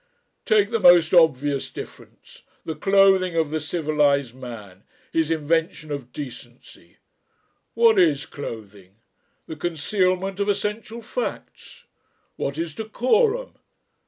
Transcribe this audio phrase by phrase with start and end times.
[0.45, 4.81] Take the most obvious difference the clothing of the civilised man,
[5.13, 6.97] his invention of decency.
[7.75, 8.95] What is clothing?
[9.45, 11.85] The concealment of essential facts.
[12.35, 13.53] What is decorum?